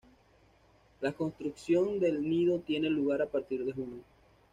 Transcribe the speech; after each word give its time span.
La 1.01 1.11
construcción 1.11 1.99
del 1.99 2.27
nido 2.27 2.59
tiene 2.61 2.89
lugar 2.89 3.21
a 3.21 3.27
partir 3.29 3.63
de 3.63 3.71
junio. 3.73 4.01